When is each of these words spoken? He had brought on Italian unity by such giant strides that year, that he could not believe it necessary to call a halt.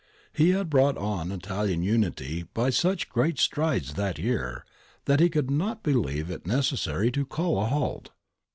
He 0.33 0.49
had 0.49 0.67
brought 0.71 0.97
on 0.97 1.31
Italian 1.31 1.83
unity 1.83 2.45
by 2.55 2.71
such 2.71 3.05
giant 3.13 3.37
strides 3.37 3.93
that 3.93 4.17
year, 4.17 4.65
that 5.05 5.19
he 5.19 5.29
could 5.29 5.51
not 5.51 5.83
believe 5.83 6.31
it 6.31 6.47
necessary 6.47 7.11
to 7.11 7.23
call 7.23 7.61
a 7.61 7.65
halt. 7.67 8.09